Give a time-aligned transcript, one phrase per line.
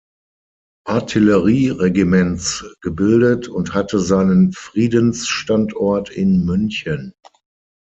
[0.87, 7.13] Artillerie-Regiments gebildet und hatte seinen Friedensstandort in München.